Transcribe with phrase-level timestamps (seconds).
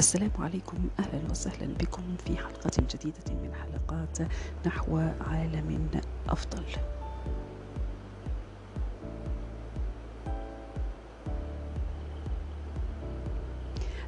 [0.00, 0.78] السلام عليكم.
[0.98, 4.18] أهلا وسهلا بكم في حلقة جديدة من حلقات
[4.66, 5.88] نحو عالم
[6.28, 6.64] أفضل.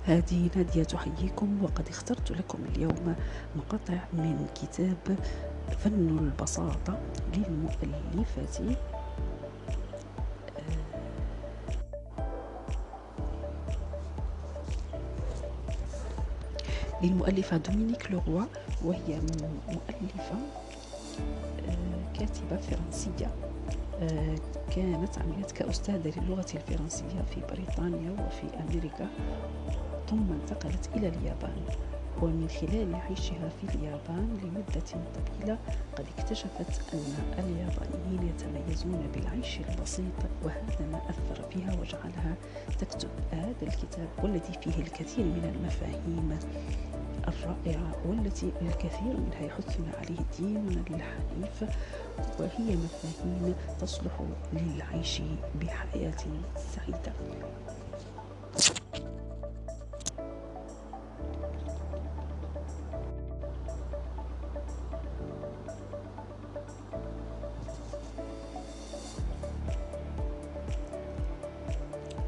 [0.04, 3.14] هذه نادية تحييكم وقد اخترت لكم اليوم
[3.56, 5.18] مقاطع من كتاب
[5.78, 7.00] فن البساطة
[7.34, 8.76] للمؤلفة
[17.02, 18.44] للمؤلفة دومينيك لوروا
[18.84, 19.20] وهي
[19.68, 20.34] مؤلفة
[21.68, 23.30] آه، كاتبة فرنسية.
[24.02, 24.36] آه،
[24.76, 29.06] كانت عملت كأستاذة للغة الفرنسية في بريطانيا وفي أمريكا
[30.10, 31.62] ثم انتقلت إلى اليابان.
[32.22, 35.58] ومن خلال عيشها في اليابان لمدة طويلة
[35.96, 37.04] قد اكتشفت أن
[37.38, 40.12] اليابانيين يتميزون بالعيش البسيط
[40.44, 42.34] وهذا ما أثر فيها وجعلها
[42.78, 46.38] تكتب هذا الكتاب والذي فيه الكثير من المفاهيم.
[47.28, 51.64] الرائعة والتي الكثير منها يحثنا عليه ديننا الحنيف
[52.40, 54.20] وهي مفاهيم تصلح
[54.52, 55.22] للعيش
[55.60, 56.14] بحياة
[56.56, 57.12] سعيدة.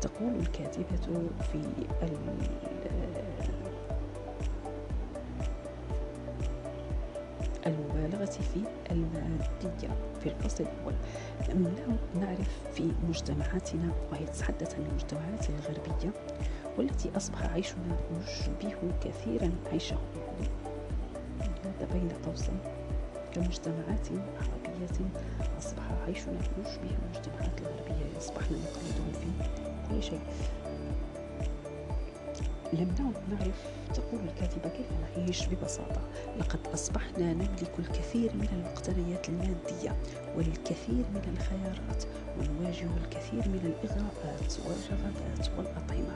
[0.00, 1.58] تقول الكاتبة في
[7.66, 10.94] المبالغة في المادية في الفصل الأول.
[12.14, 16.12] نعرف في مجتمعاتنا وهي تتحدث عن المجتمعات الغربية
[16.78, 19.98] والتي أصبح عيشنا يشبه كثيرا عيشهم.
[21.64, 22.58] هذا بين قوسين.
[23.34, 25.10] كمجتمعات عربية
[25.58, 28.18] أصبح عيشنا يشبه المجتمعات الغربية.
[28.18, 29.48] أصبحنا نقلدهم في
[29.90, 30.20] كل شيء.
[32.74, 34.86] لم نعد نعرف تقول الكاتبة كيف
[35.16, 36.00] نعيش ببساطة؟
[36.38, 39.96] لقد أصبحنا نملك الكثير من المقتنيات المادية
[40.36, 42.04] والكثير من الخيارات
[42.38, 46.14] ونواجه الكثير من الإغراءات والرغبات والأطعمة.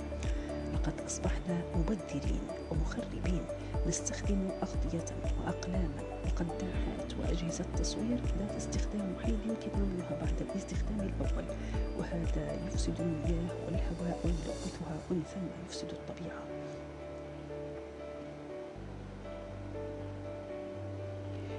[0.79, 2.41] لقد أصبحنا مبذرين
[2.71, 3.45] ومخربين
[3.87, 5.05] نستخدم أغطية
[5.39, 11.45] وأقلاما وقداحات وأجهزة تصوير ذات استخدام وحيد يمكن عملها بعد الاستخدام الأول
[11.99, 16.43] وهذا يفسد المياه والهواء ويلوثها ومن ثم يفسد الطبيعة.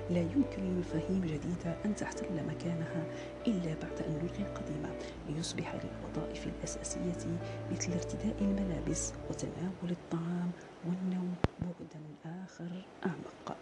[0.09, 3.05] لا يمكن لمفاهيم جديدة أن تحتل مكانها
[3.47, 4.89] إلا بعد أن نلغي القديمة
[5.29, 7.37] ليصبح للوظائف الأساسية
[7.71, 10.51] مثل ارتداء الملابس وتناول الطعام
[10.85, 12.01] والنوم بعدا
[12.45, 13.57] آخر أعمق.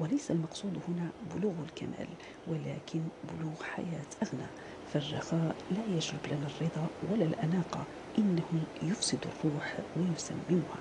[0.00, 2.08] وليس المقصود هنا بلوغ الكمال
[2.46, 4.46] ولكن بلوغ حياة أغنى.
[4.92, 7.84] فالرخاء لا يجلب لنا الرضا ولا الأناقة
[8.18, 10.78] إنه يفسد الروح ويسممها.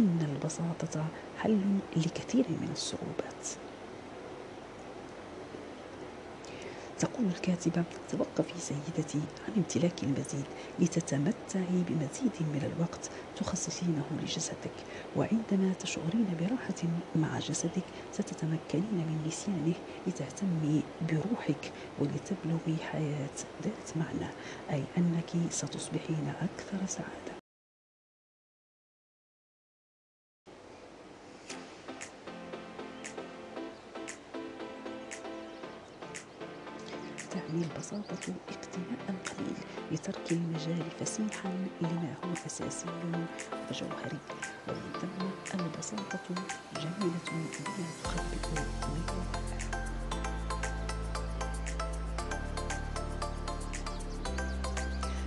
[0.00, 3.46] إن البساطة حل لكثير من الصعوبات.
[6.98, 14.84] تقول الكاتبة توقفي سيدتي عن امتلاك المزيد لتتمتعي بمزيد من الوقت تخصصينه لجسدك
[15.14, 16.74] وعندما تشعرين براحة
[17.14, 19.74] مع جسدك ستتمكنين من نسيانه
[20.06, 23.30] لتهتمي بروحك ولتبلغي حياة
[23.62, 24.34] ذات معنى
[24.70, 27.29] أي أنك ستصبحين أكثر سعادة.
[37.90, 39.56] تعني البساطة اقتناء القليل
[39.92, 42.86] لترك المجال فسيحا لما هو أساسي
[43.70, 44.18] وجوهري.
[44.68, 46.20] ومن ثم البساطة
[46.76, 48.66] جميلة بما تخبئ من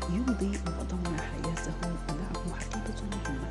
[0.10, 1.74] يمضي معظمنا حياته
[2.10, 3.50] معه حقيبة مهمة.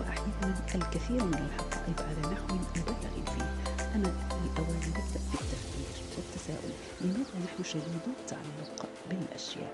[0.00, 2.94] وأحيانا الكثير من الحقائب على نحو مبالغ
[3.26, 3.50] فيه.
[3.94, 4.12] أنا
[4.44, 5.73] الأوان نبدأ بالتفكير
[6.48, 9.72] والتساؤل لماذا نحن شديدو التعلق بالأشياء؟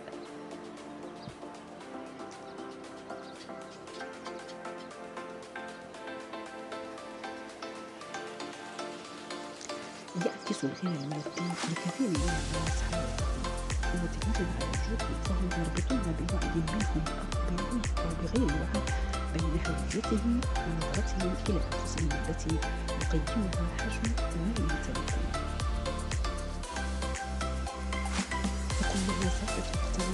[10.26, 11.20] يعكس الغنى المادي
[11.70, 13.40] لكثير من الناس حياتهم
[13.94, 17.04] ودليل على فهم يربطون بوعي منهم
[17.98, 18.82] أو بغير وعي
[19.34, 22.56] بين هويتهم ونظرتهم إلى أنفسهم التي
[23.02, 25.29] يقيمها حجم ما يمتلكون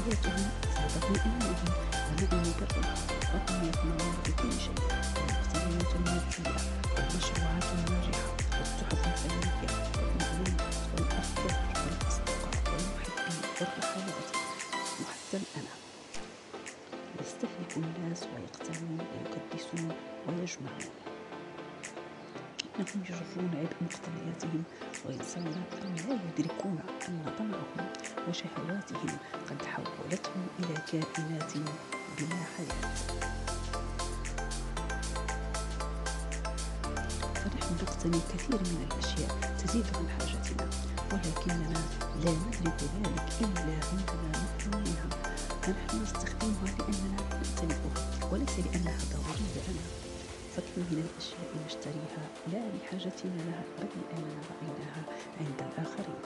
[0.07, 1.73] حياتهم صادقوا إليهم
[2.11, 4.79] ولديه بر الأب يتمنى بكل شيء
[5.19, 6.55] النفسية الناجية
[6.97, 8.27] والمشروعات الناجحة
[8.59, 11.57] والصحف الفنية والمعلومات والأخبار
[11.87, 14.29] والأصدقاء والمحبين والرحلات
[15.01, 15.75] وحتى الأنا
[17.21, 19.93] يستهلك الناس ويقتنون ويكدسون
[20.29, 21.16] ويجمعون
[22.77, 23.77] أنهم يجرون عبء
[25.07, 26.79] وينسون أو لا يدركون
[27.09, 27.91] أن طمعهم
[28.29, 29.19] وشهواتهم
[29.51, 31.53] قد حولتهم إلى كائنات
[32.19, 32.93] بلا حياة.
[37.35, 40.71] فنحن نقتني كثير من الأشياء تزيد عن حاجتنا
[41.13, 41.81] ولكننا
[42.25, 44.31] لا ندرك ذلك إلا عندما
[44.67, 45.09] منها
[45.63, 49.96] فنحن نستخدمها لأننا نمتلكها وليس لأنها ضرورية لنا.
[50.57, 55.05] فكم من الأشياء نشتريها لا لحاجتنا لها بل لأننا رأيناها
[55.41, 56.21] عند الآخرين.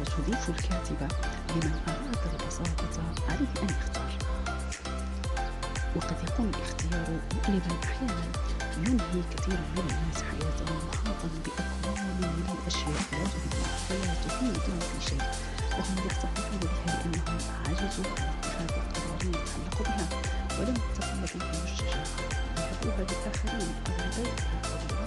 [0.00, 1.08] وتضيف الكاتبة
[1.50, 4.12] لمن أراد البساطة عليه أن يختار.
[5.96, 8.32] وقد يكون الاختيار مؤلما أحيانا.
[8.78, 15.22] ينهي كثير من الناس حياتهم محاطا بأكوام من الأشياء لا تهمهم ولا تفيدهم في شيء.
[15.72, 20.06] وهم يستعملون بها لأنهم عجزوا عن اتخاذ قرار يتعلق بها
[20.58, 22.06] ولم تكن لديهم الشجاعة.
[22.56, 25.01] ليهبوها للآخرين أو لبيعها أو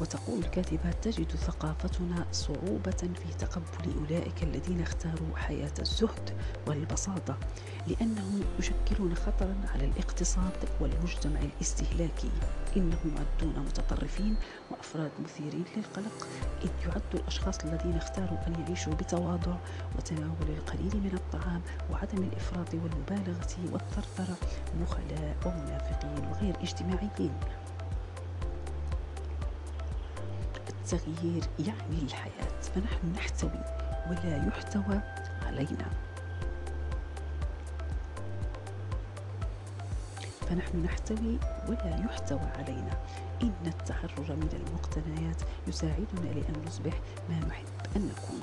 [0.00, 7.36] وتقول الكاتبة تجد ثقافتنا صعوبة في تقبل أولئك الذين اختاروا حياة الزهد والبساطة
[7.86, 12.30] لأنهم يشكلون خطرا على الاقتصاد والمجتمع الاستهلاكي.
[12.76, 14.36] إنهم يعدون متطرفين
[14.70, 16.26] وأفراد مثيرين للقلق.
[16.64, 19.56] إذ يعد الأشخاص الذين اختاروا أن يعيشوا بتواضع
[19.96, 24.36] وتناول القليل من الطعام وعدم الإفراط والمبالغة والثرثرة
[24.80, 27.32] بخلاء ومنافقين وغير اجتماعيين.
[30.92, 33.64] التغيير يعني الحياة فنحن نحتوي
[34.10, 35.00] ولا يحتوى
[35.42, 35.90] علينا.
[40.48, 41.38] فنحن نحتوي
[41.68, 43.00] ولا يحتوى علينا.
[43.42, 47.66] إن التحرر من المقتنيات يساعدنا لأن نصبح ما نحب
[47.96, 48.40] أن نكون.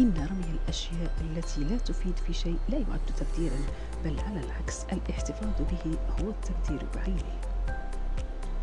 [0.00, 3.56] إن رمي الأشياء التي لا تفيد في شيء لا يعد تبذيرا
[4.04, 7.40] بل على العكس الاحتفاظ به هو التبذير بعينه.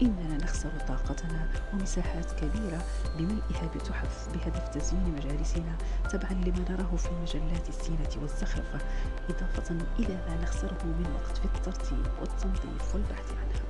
[0.01, 2.81] إننا نخسر طاقتنا ومساحات كبيرة
[3.17, 5.77] بملئها بتحف بهدف تزيين مجالسنا
[6.11, 8.79] تبعا لما نراه في مجلات الزينة والزخرفة
[9.29, 13.69] إضافة إلى ما نخسره من وقت في الترتيب والتنظيف والبحث عنها.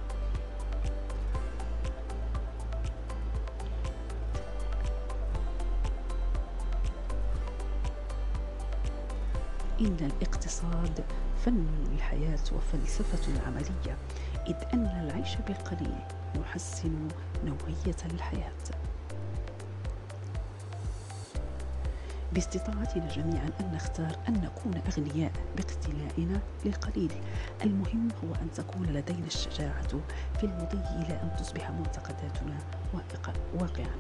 [9.81, 11.03] إن الاقتصاد
[11.45, 13.97] فن الحياة وفلسفة عملية
[14.47, 15.99] إذ أن العيش بالقليل
[16.35, 17.07] يحسن
[17.45, 18.51] نوعية الحياة.
[22.33, 27.11] باستطاعتنا جميعا أن نختار أن نكون أغنياء باقتنائنا للقليل.
[27.63, 29.99] المهم هو أن تكون لدينا الشجاعة
[30.39, 32.57] في المضي إلى أن تصبح معتقداتنا
[33.59, 33.95] واقعا.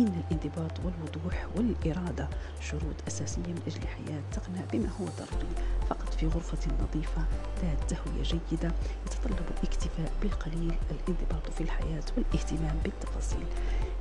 [0.00, 2.28] إن الانضباط والوضوح والإرادة
[2.60, 5.48] شروط أساسية من أجل حياة تقنع بما هو ضروري.
[6.16, 7.24] في غرفة نظيفة
[7.62, 8.72] ذات تهوية جيدة
[9.06, 13.46] يتطلب الاكتفاء بالقليل الانضباط في الحياة والاهتمام بالتفاصيل.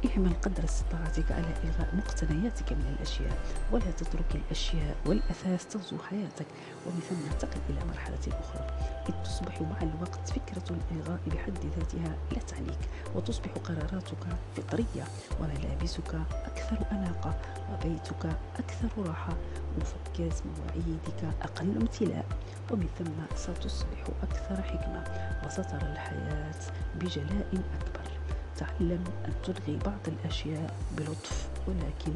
[0.06, 3.38] اعمل قدر استطاعتك على إلغاء مقتنياتك من الأشياء
[3.72, 6.46] ولا تترك الأشياء والأثاث تغزو حياتك.
[6.86, 8.68] ومن ثم انتقل إلى مرحلة أخرى.
[9.10, 12.80] إذ تصبح مع الوقت فكرة الإلغاء بحد ذاتها لا تعنيك
[13.16, 14.24] وتصبح قراراتك
[14.58, 15.04] فطرية
[15.40, 17.38] وملابسك أكثر أناقة
[17.74, 19.34] وبيتك أكثر راحة.
[19.76, 22.26] ومفكات مواعيدك أقل امتلاء
[22.72, 25.04] ومن ثم ستصبح أكثر حكمة
[25.46, 26.56] وسترى الحياة
[26.96, 28.12] بجلاء أكبر.
[28.58, 32.14] تعلم أن تلغي بعض الأشياء بلطف ولكن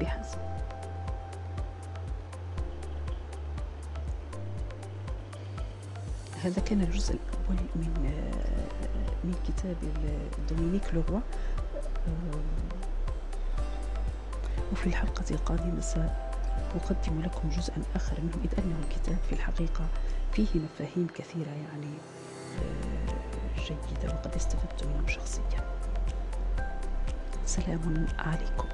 [0.00, 0.38] بحزم.
[6.44, 8.12] هذا كان الجزء الأول من
[9.24, 9.76] من كتاب
[10.50, 11.20] دومينيك لوروا
[14.72, 16.10] وفي الحلقة القادمة
[16.72, 19.86] سأقدم لكم جزءا آخر منه إذ أنه الكتاب في الحقيقة
[20.32, 21.90] فيه مفاهيم كثيرة يعني
[23.66, 25.64] جيدة وقد استفدت منه شخصيا.
[27.46, 28.68] سلام عليكم.